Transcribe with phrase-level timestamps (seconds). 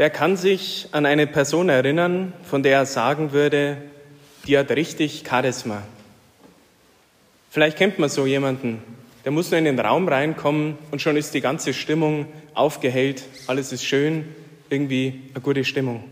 [0.00, 3.76] Wer kann sich an eine Person erinnern, von der er sagen würde,
[4.46, 5.82] die hat richtig Charisma?
[7.50, 8.82] Vielleicht kennt man so jemanden,
[9.26, 12.24] der muss nur in den Raum reinkommen und schon ist die ganze Stimmung
[12.54, 14.24] aufgehellt, alles ist schön,
[14.70, 16.02] irgendwie eine gute Stimmung.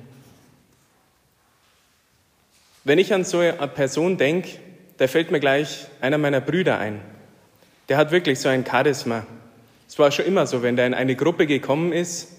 [2.85, 4.51] Wenn ich an so eine Person denke,
[4.99, 7.01] da fällt mir gleich einer meiner Brüder ein.
[7.89, 9.27] Der hat wirklich so ein Charisma.
[9.89, 12.35] Es war schon immer so, wenn der in eine Gruppe gekommen ist,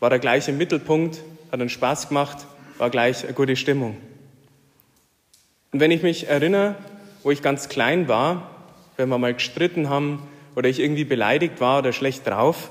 [0.00, 1.20] war er gleich im Mittelpunkt,
[1.52, 2.38] hat einen Spaß gemacht,
[2.78, 3.96] war gleich eine gute Stimmung.
[5.72, 6.74] Und wenn ich mich erinnere,
[7.22, 8.50] wo ich ganz klein war,
[8.96, 10.22] wenn wir mal gestritten haben
[10.56, 12.70] oder ich irgendwie beleidigt war oder schlecht drauf,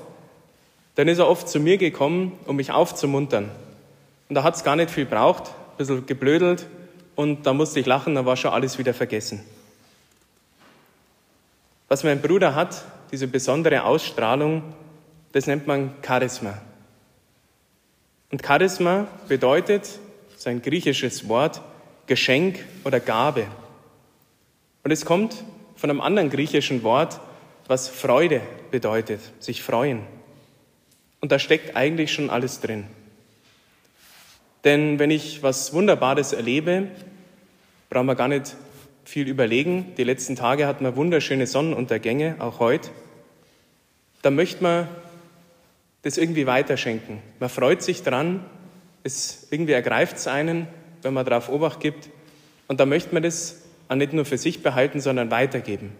[0.96, 3.50] dann ist er oft zu mir gekommen, um mich aufzumuntern.
[4.28, 6.66] Und da hat es gar nicht viel braucht, ein bisschen geblödelt
[7.14, 9.40] und da musste ich lachen, dann war schon alles wieder vergessen.
[11.88, 14.62] Was mein Bruder hat, diese besondere Ausstrahlung,
[15.32, 16.60] das nennt man Charisma.
[18.30, 19.98] Und Charisma bedeutet,
[20.36, 21.60] sein griechisches Wort,
[22.06, 23.46] Geschenk oder Gabe.
[24.84, 25.44] Und es kommt
[25.76, 27.20] von einem anderen griechischen Wort,
[27.66, 30.02] was Freude bedeutet, sich freuen.
[31.20, 32.84] Und da steckt eigentlich schon alles drin.
[34.64, 36.88] Denn wenn ich was Wunderbares erlebe,
[37.88, 38.56] brauchen wir gar nicht
[39.04, 39.94] viel überlegen.
[39.96, 42.90] Die letzten Tage hatten wir wunderschöne Sonnenuntergänge, auch heute.
[44.22, 44.88] Da möchte man
[46.02, 47.18] das irgendwie weiterschenken.
[47.38, 48.44] Man freut sich dran,
[49.02, 50.66] es irgendwie ergreift es einen,
[51.02, 52.10] wenn man darauf Obacht gibt.
[52.68, 55.92] Und da möchte man das auch nicht nur für sich behalten, sondern weitergeben.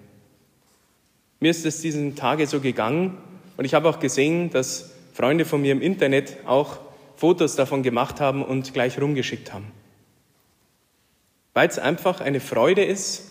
[1.41, 3.17] Mir ist es diesen Tage so gegangen
[3.57, 6.79] und ich habe auch gesehen, dass Freunde von mir im Internet auch
[7.17, 9.67] Fotos davon gemacht haben und gleich rumgeschickt haben.
[11.53, 13.25] Weil es einfach eine Freude ist,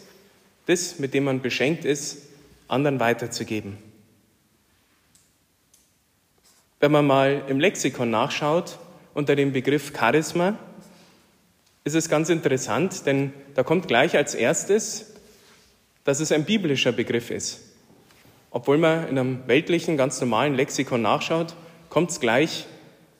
[0.65, 2.27] das, mit dem man beschenkt ist,
[2.67, 3.77] anderen weiterzugeben.
[6.81, 8.79] Wenn man mal im Lexikon nachschaut
[9.13, 10.57] unter dem Begriff Charisma,
[11.83, 15.13] ist es ganz interessant, denn da kommt gleich als erstes,
[16.05, 17.59] dass es ein biblischer Begriff ist.
[18.49, 21.53] Obwohl man in einem weltlichen, ganz normalen Lexikon nachschaut,
[21.89, 22.65] kommt es gleich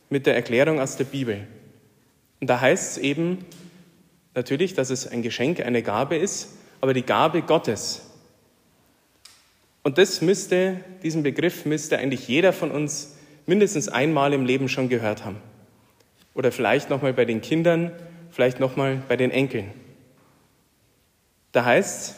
[0.09, 1.45] mit der Erklärung aus der Bibel.
[2.39, 3.45] Und da heißt es eben
[4.35, 8.03] natürlich, dass es ein Geschenk, eine Gabe ist, aber die Gabe Gottes.
[9.83, 13.17] Und das müsste, diesen Begriff müsste eigentlich jeder von uns
[13.49, 15.37] mindestens einmal im Leben schon gehört haben.
[16.35, 17.91] Oder vielleicht nochmal bei den Kindern,
[18.31, 19.71] vielleicht nochmal bei den Enkeln.
[21.51, 22.15] Da heißt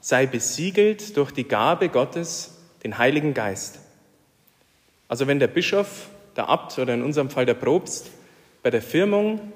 [0.00, 3.78] sei besiegelt durch die Gabe Gottes, den Heiligen Geist.
[5.06, 8.10] Also wenn der Bischof, der Abt oder in unserem Fall der Propst
[8.62, 9.52] bei der Firmung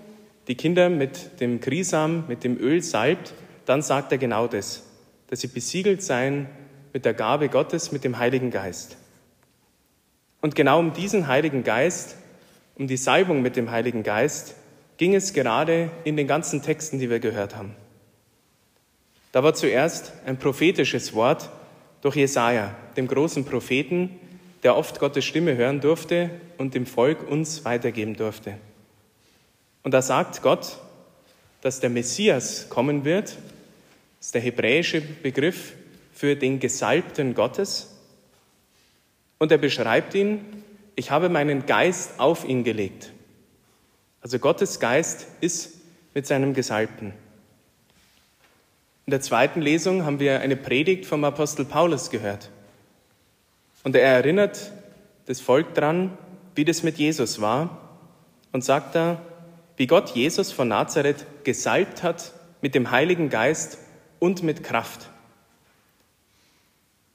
[0.47, 3.33] die Kinder mit dem Grisam, mit dem Öl salbt,
[3.65, 4.85] dann sagt er genau das,
[5.29, 6.47] dass sie besiegelt seien
[6.93, 8.99] mit der Gabe Gottes, mit dem Heiligen Geist.
[10.41, 12.17] Und genau um diesen Heiligen Geist,
[12.77, 14.55] um die Salbung mit dem Heiligen Geist,
[14.97, 17.75] ging es gerade in den ganzen Texten, die wir gehört haben.
[19.33, 21.51] Da war zuerst ein prophetisches Wort
[22.01, 24.19] durch Jesaja, dem großen Propheten,
[24.63, 28.55] der oft Gottes Stimme hören durfte und dem Volk uns weitergeben durfte.
[29.83, 30.79] Und da sagt Gott,
[31.61, 33.37] dass der Messias kommen wird,
[34.19, 35.75] das ist der hebräische Begriff
[36.13, 37.96] für den Gesalbten Gottes.
[39.39, 40.45] Und er beschreibt ihn,
[40.95, 43.13] ich habe meinen Geist auf ihn gelegt.
[44.23, 45.75] Also Gottes Geist ist
[46.15, 47.13] mit seinem Gesalbten.
[49.05, 52.51] In der zweiten Lesung haben wir eine Predigt vom Apostel Paulus gehört.
[53.85, 54.73] Und er erinnert
[55.27, 56.17] das Volk daran,
[56.57, 57.79] wie das mit Jesus war
[58.51, 59.21] und sagt da,
[59.77, 62.33] wie Gott Jesus von Nazareth gesalbt hat
[62.63, 63.79] mit dem Heiligen Geist
[64.19, 65.09] und mit Kraft.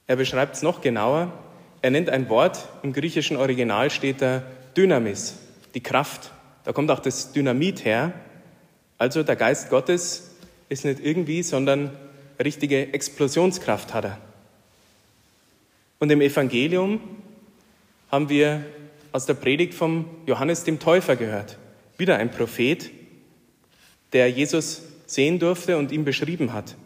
[0.06, 1.32] Er beschreibt es noch genauer
[1.82, 4.42] er nennt ein Wort, im griechischen Original steht da
[4.76, 5.36] Dynamis,
[5.74, 6.30] die Kraft.
[6.64, 8.12] Da kommt auch das Dynamit her.
[8.98, 10.30] Also der Geist Gottes
[10.68, 11.90] ist nicht irgendwie, sondern
[12.42, 14.18] richtige Explosionskraft hat er.
[15.98, 17.00] Und im Evangelium
[18.10, 18.64] haben wir
[19.10, 21.58] aus der Predigt vom Johannes dem Täufer gehört.
[21.98, 22.90] Wieder ein Prophet,
[24.12, 26.76] der Jesus sehen durfte und ihm beschrieben hat.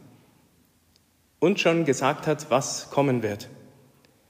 [1.39, 3.49] Und schon gesagt hat, was kommen wird.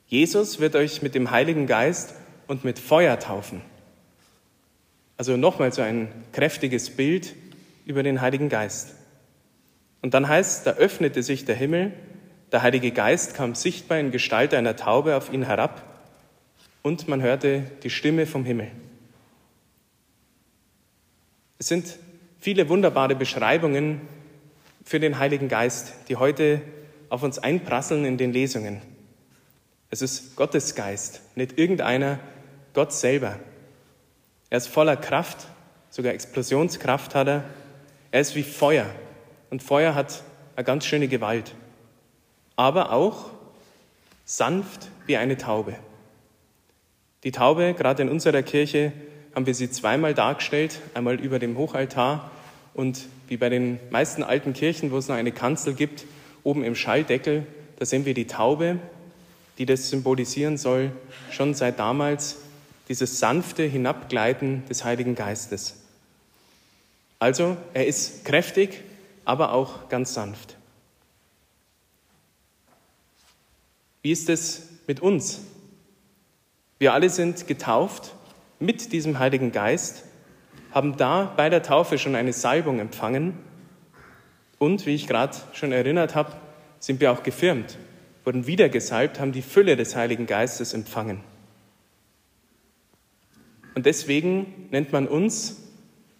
[0.08, 2.14] Jesus wird euch mit dem Heiligen Geist
[2.46, 3.60] und mit Feuer taufen.
[5.16, 7.34] Also nochmal so ein kräftiges Bild
[7.86, 8.94] über den Heiligen Geist.
[10.02, 11.92] Und dann heißt, da öffnete sich der Himmel,
[12.52, 15.82] der Heilige Geist kam sichtbar in Gestalt einer Taube auf ihn herab
[16.82, 18.70] und man hörte die Stimme vom Himmel.
[21.58, 21.96] Es sind
[22.38, 24.02] viele wunderbare Beschreibungen
[24.84, 26.60] für den Heiligen Geist, die heute
[27.08, 28.80] auf uns einprasseln in den Lesungen.
[29.90, 32.18] Es ist Gottes Geist, nicht irgendeiner,
[32.74, 33.38] Gott selber.
[34.50, 35.46] Er ist voller Kraft,
[35.90, 37.44] sogar Explosionskraft hat er.
[38.10, 38.86] Er ist wie Feuer
[39.50, 40.22] und Feuer hat
[40.56, 41.54] eine ganz schöne Gewalt,
[42.56, 43.26] aber auch
[44.24, 45.76] sanft wie eine Taube.
[47.22, 48.92] Die Taube, gerade in unserer Kirche,
[49.34, 52.30] haben wir sie zweimal dargestellt, einmal über dem Hochaltar
[52.74, 56.04] und wie bei den meisten alten Kirchen, wo es noch eine Kanzel gibt,
[56.42, 57.46] oben im Schalldeckel,
[57.78, 58.78] da sehen wir die Taube,
[59.58, 60.92] die das symbolisieren soll,
[61.30, 62.36] schon seit damals
[62.88, 65.76] dieses sanfte Hinabgleiten des Heiligen Geistes.
[67.18, 68.82] Also, er ist kräftig,
[69.24, 70.56] aber auch ganz sanft.
[74.02, 75.40] Wie ist es mit uns?
[76.78, 78.14] Wir alle sind getauft
[78.60, 80.04] mit diesem Heiligen Geist,
[80.72, 83.36] haben da bei der Taufe schon eine Salbung empfangen
[84.58, 86.32] und, wie ich gerade schon erinnert habe,
[86.78, 87.78] sind wir auch gefirmt,
[88.26, 91.20] wurden wieder gesalbt, haben die Fülle des Heiligen Geistes empfangen.
[93.76, 95.58] Und deswegen nennt man uns,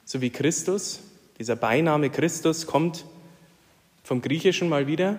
[0.05, 1.01] so wie Christus,
[1.41, 3.05] dieser Beiname Christus kommt
[4.05, 5.19] vom Griechischen mal wieder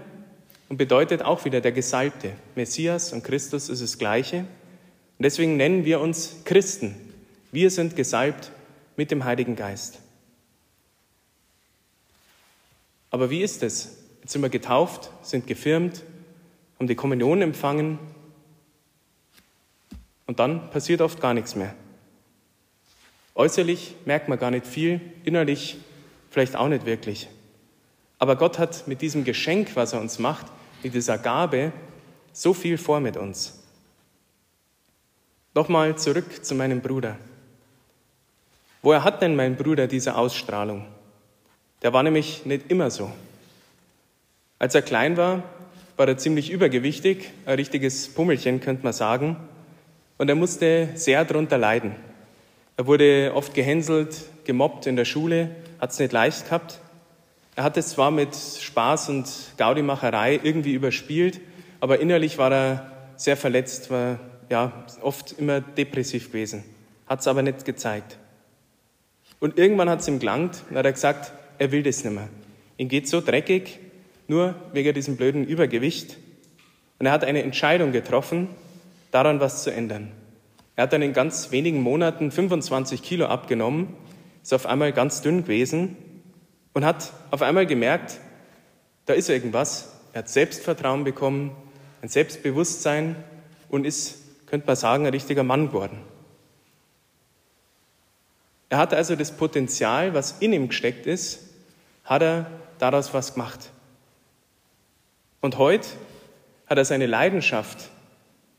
[0.69, 2.31] und bedeutet auch wieder der Gesalbte.
[2.55, 4.39] Messias und Christus ist das Gleiche.
[5.17, 6.95] Und deswegen nennen wir uns Christen.
[7.51, 8.51] Wir sind gesalbt
[8.95, 9.99] mit dem Heiligen Geist.
[13.09, 13.97] Aber wie ist es?
[14.21, 16.03] Jetzt sind wir getauft, sind gefirmt,
[16.77, 17.99] haben die Kommunion empfangen
[20.27, 21.73] und dann passiert oft gar nichts mehr.
[23.35, 25.77] Äußerlich merkt man gar nicht viel, innerlich
[26.29, 27.27] vielleicht auch nicht wirklich.
[28.19, 30.47] Aber Gott hat mit diesem Geschenk, was er uns macht,
[30.83, 31.71] mit dieser Gabe,
[32.33, 33.63] so viel vor mit uns.
[35.53, 37.17] Nochmal zurück zu meinem Bruder.
[38.81, 40.85] Woher hat denn mein Bruder diese Ausstrahlung?
[41.81, 43.11] Der war nämlich nicht immer so.
[44.59, 45.43] Als er klein war,
[45.97, 49.35] war er ziemlich übergewichtig, ein richtiges Pummelchen könnte man sagen,
[50.17, 51.95] und er musste sehr darunter leiden.
[52.77, 55.49] Er wurde oft gehänselt, gemobbt in der Schule,
[55.79, 56.79] hat es nicht leicht gehabt.
[57.55, 59.27] Er hat es zwar mit Spaß und
[59.57, 61.39] Gaudimacherei irgendwie überspielt,
[61.79, 64.19] aber innerlich war er sehr verletzt, war
[64.49, 66.63] ja oft immer depressiv gewesen,
[67.07, 68.17] hat es aber nicht gezeigt.
[69.39, 72.29] Und irgendwann hat es ihm gelangt und hat er gesagt, er will das nicht mehr.
[72.77, 73.79] Ihm geht so dreckig,
[74.27, 76.17] nur wegen diesem blöden Übergewicht.
[76.99, 78.49] Und er hat eine Entscheidung getroffen,
[79.11, 80.11] daran was zu ändern.
[80.75, 83.95] Er hat dann in ganz wenigen Monaten 25 Kilo abgenommen,
[84.43, 85.97] ist auf einmal ganz dünn gewesen
[86.73, 88.19] und hat auf einmal gemerkt,
[89.05, 89.93] da ist irgendwas.
[90.13, 91.51] Er hat Selbstvertrauen bekommen,
[92.01, 93.15] ein Selbstbewusstsein
[93.69, 95.99] und ist, könnte man sagen, ein richtiger Mann geworden.
[98.69, 101.39] Er hat also das Potenzial, was in ihm gesteckt ist,
[102.03, 103.71] hat er daraus was gemacht.
[105.47, 105.87] Und heute
[106.65, 107.89] hat er seine Leidenschaft,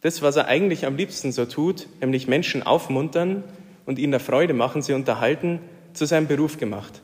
[0.00, 3.44] das, was er eigentlich am liebsten so tut, nämlich Menschen aufmuntern
[3.84, 5.60] und ihnen der Freude machen, sie unterhalten,
[5.92, 7.02] zu seinem Beruf gemacht.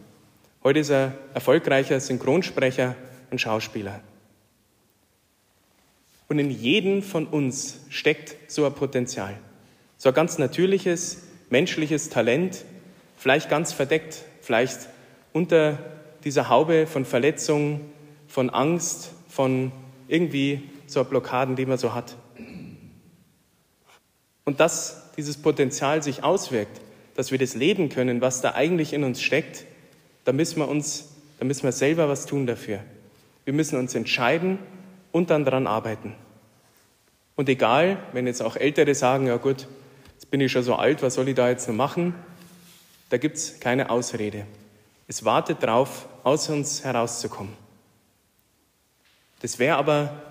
[0.63, 2.97] Heute ist er erfolgreicher Synchronsprecher
[3.31, 4.01] und Schauspieler.
[6.29, 9.35] Und in jedem von uns steckt so ein Potenzial.
[9.99, 12.65] So ein ganz natürliches, menschliches Talent,
[13.19, 14.89] vielleicht ganz verdeckt, vielleicht
[15.35, 15.79] unter
[16.25, 17.83] dieser Haube von Verletzung,
[18.29, 19.73] von Angst, von
[20.07, 22.17] irgendwie so Blockaden, die man so hat.
[24.45, 26.81] Und dass dieses Potenzial sich auswirkt,
[27.17, 29.65] dass wir das leben können, was da eigentlich in uns steckt,
[30.25, 32.81] da müssen wir uns, da müssen wir selber was tun dafür.
[33.45, 34.59] Wir müssen uns entscheiden
[35.11, 36.15] und dann daran arbeiten.
[37.35, 39.67] Und egal, wenn jetzt auch Ältere sagen, ja gut,
[40.13, 42.15] jetzt bin ich schon so alt, was soll ich da jetzt noch machen?
[43.11, 44.47] Da gibt es keine Ausrede.
[45.09, 47.64] Es wartet darauf, aus uns herauszukommen.
[49.45, 50.23] Das wäre aber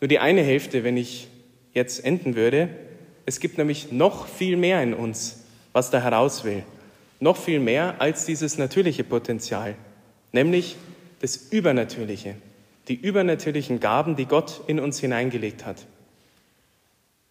[0.00, 1.26] nur die eine Hälfte, wenn ich
[1.74, 2.68] jetzt enden würde.
[3.26, 6.62] Es gibt nämlich noch viel mehr in uns, was da heraus will.
[7.18, 9.74] Noch viel mehr als dieses natürliche Potenzial,
[10.30, 10.76] nämlich
[11.18, 12.36] das Übernatürliche,
[12.86, 15.84] die übernatürlichen Gaben, die Gott in uns hineingelegt hat.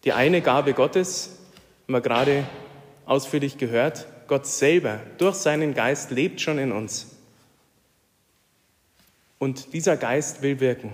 [0.04, 1.38] Die eine Gabe Gottes,
[1.84, 2.44] haben wir gerade
[3.06, 7.16] ausführlich gehört, Gott selber durch seinen Geist lebt schon in uns.
[9.38, 10.92] Und dieser Geist will wirken.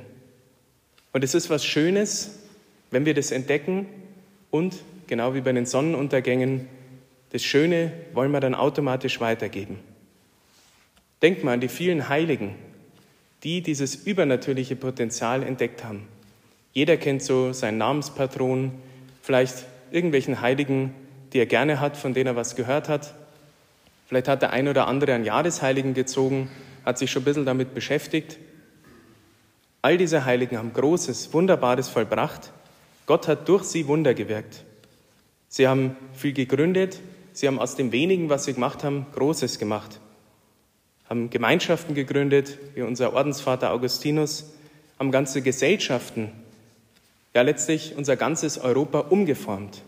[1.17, 2.41] Und es ist was Schönes,
[2.91, 3.87] wenn wir das entdecken
[4.51, 4.75] und,
[5.07, 6.69] genau wie bei den Sonnenuntergängen,
[7.31, 9.79] das Schöne wollen wir dann automatisch weitergeben.
[11.23, 12.55] Denkt mal an die vielen Heiligen,
[13.45, 16.07] die dieses übernatürliche Potenzial entdeckt haben.
[16.75, 18.73] Jeder kennt so seinen Namenspatron,
[19.23, 20.93] vielleicht irgendwelchen Heiligen,
[21.33, 23.15] die er gerne hat, von denen er was gehört hat.
[24.07, 26.51] Vielleicht hat der ein oder andere einen Jahresheiligen gezogen,
[26.85, 28.37] hat sich schon ein bisschen damit beschäftigt.
[29.87, 32.51] All diese Heiligen haben Großes, Wunderbares vollbracht.
[33.07, 34.65] Gott hat durch sie Wunder gewirkt.
[35.49, 36.99] Sie haben viel gegründet,
[37.33, 40.01] sie haben aus dem wenigen, was sie gemacht haben, Großes gemacht.
[41.09, 44.55] Haben Gemeinschaften gegründet, wie unser Ordensvater Augustinus,
[44.99, 46.33] haben ganze Gesellschaften,
[47.33, 49.83] ja letztlich unser ganzes Europa umgeformt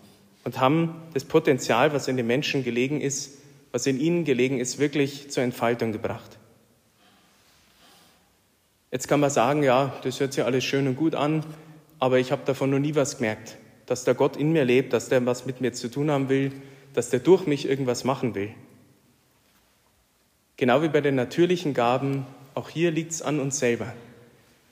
[0.45, 3.39] und haben das Potenzial, was in den Menschen gelegen ist,
[3.73, 6.38] was in ihnen gelegen ist, wirklich zur Entfaltung gebracht.
[8.91, 11.45] Jetzt kann man sagen, ja, das hört sich alles schön und gut an,
[11.99, 15.09] aber ich habe davon noch nie was gemerkt, dass der Gott in mir lebt, dass
[15.09, 16.53] der was mit mir zu tun haben will,
[16.95, 18.51] dass der durch mich irgendwas machen will.
[20.57, 23.93] Genau wie bei den natürlichen Gaben, auch hier liegt es an uns selber.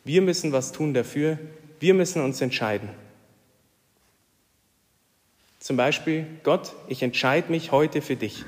[0.05, 1.39] Wir müssen was tun dafür,
[1.79, 2.89] wir müssen uns entscheiden.
[5.61, 8.45] Zum Beispiel, Gott, ich entscheide mich heute für dich.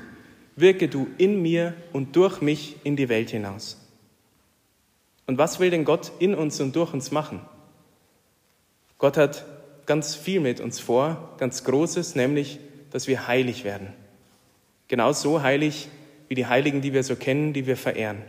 [0.55, 3.88] Wirke du in mir und durch mich in die Welt hinaus.
[5.29, 7.39] Und was will denn Gott in uns und durch uns machen?
[8.97, 9.45] Gott hat
[9.85, 12.57] ganz viel mit uns vor, ganz Großes, nämlich,
[12.89, 13.93] dass wir heilig werden.
[14.87, 15.87] Genau so heilig
[16.29, 18.23] wie die Heiligen, die wir so kennen, die wir verehren.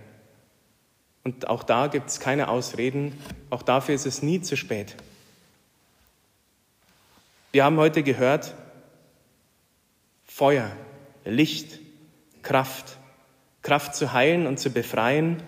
[1.25, 4.95] Und auch da gibt es keine Ausreden, auch dafür ist es nie zu spät.
[7.50, 8.54] Wir haben heute gehört,
[10.26, 10.71] Feuer,
[11.25, 11.78] Licht,
[12.42, 12.99] Kraft,
[13.62, 15.42] Kraft zu heilen und zu befreien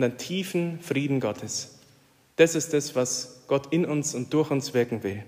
[0.00, 1.78] und einen tiefen Frieden Gottes.
[2.36, 5.22] Das ist das, was Gott in uns und durch uns wirken will.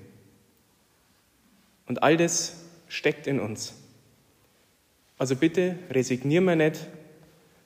[1.87, 2.57] Und all das
[2.89, 3.75] steckt in uns.
[5.19, 6.87] Also bitte resignier mir nicht,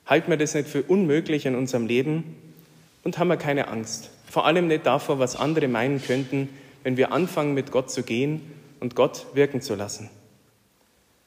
[0.05, 2.35] halt mir das nicht für unmöglich in unserem Leben
[3.05, 4.09] und haben wir keine Angst.
[4.29, 6.49] Vor allem nicht davor, was andere meinen könnten,
[6.83, 8.41] wenn wir anfangen, mit Gott zu gehen
[8.81, 10.09] und Gott wirken zu lassen.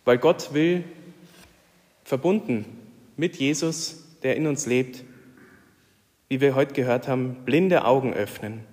[0.04, 0.84] Weil Gott will,
[2.04, 2.66] verbunden
[3.16, 5.04] mit Jesus, der in uns lebt,
[6.30, 8.64] wie wir heute gehört haben, blinde Augen öffnen,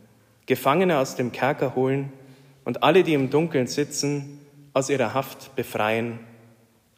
[0.45, 2.13] Gefangene aus dem Kerker holen
[2.63, 4.39] und alle, die im Dunkeln sitzen,
[4.73, 6.19] aus ihrer Haft befreien.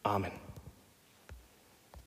[0.02, 0.39] Amen.